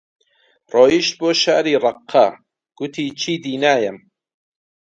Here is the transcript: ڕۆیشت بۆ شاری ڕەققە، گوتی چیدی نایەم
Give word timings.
ڕۆیشت 0.73 1.13
بۆ 1.19 1.29
شاری 1.41 1.73
ڕەققە، 1.83 2.27
گوتی 2.77 3.05
چیدی 3.19 3.55
نایەم 3.63 3.97